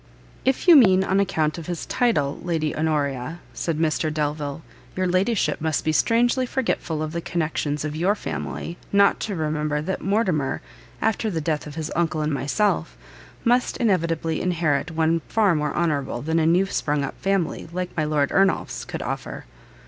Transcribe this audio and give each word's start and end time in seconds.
"If 0.45 0.67
you 0.67 0.75
mean 0.75 1.03
on 1.03 1.19
account 1.19 1.59
of 1.59 1.67
his 1.67 1.85
title, 1.85 2.39
Lady 2.43 2.75
Honoria," 2.75 3.39
said 3.53 3.77
Mr 3.77 4.11
Delvile; 4.11 4.63
"your 4.95 5.05
ladyship 5.05 5.61
must 5.61 5.85
be 5.85 5.91
strangely 5.91 6.47
forgetful 6.47 7.03
of 7.03 7.11
the 7.11 7.21
connections 7.21 7.85
of 7.85 7.95
your 7.95 8.15
family, 8.15 8.79
not 8.91 9.19
to 9.19 9.35
remember 9.35 9.79
that 9.79 10.01
Mortimer, 10.01 10.59
after 11.03 11.29
the 11.29 11.39
death 11.39 11.67
of 11.67 11.75
his 11.75 11.91
uncle 11.95 12.21
and 12.21 12.33
myself, 12.33 12.97
must 13.43 13.77
inevitably 13.77 14.41
inherit 14.41 14.89
one 14.89 15.19
far 15.27 15.53
more 15.53 15.71
honourable 15.75 16.23
than 16.23 16.39
a 16.39 16.47
new 16.47 16.65
sprung 16.65 17.03
up 17.03 17.13
family, 17.21 17.69
like 17.71 17.95
my 17.95 18.03
Lord 18.03 18.31
Ernolf's, 18.31 18.83
could 18.85 19.03
offer." 19.03 19.45